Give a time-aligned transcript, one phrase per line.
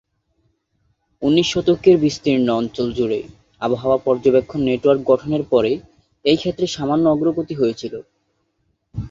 [1.21, 3.19] উনিশ শতকে বিস্তীর্ণ অঞ্চল জুড়ে
[3.61, 5.71] আবহাওয়া পর্যবেক্ষণ নেটওয়ার্ক গঠনের পরে
[6.25, 7.99] এই ক্ষেত্রে সামান্য অগ্রগতি হয়েছিলো।